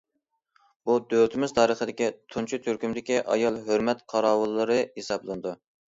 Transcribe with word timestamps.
بۇ 0.89 0.93
دۆلىتىمىز 1.13 1.53
تارىخىدىكى 1.59 2.09
تۇنجى 2.35 2.61
تۈركۈمدىكى 2.69 3.19
ئايال 3.35 3.61
ھۆرمەت 3.69 4.03
قاراۋۇللىرى 4.15 4.79
ھېسابلىنىدۇ. 4.97 5.55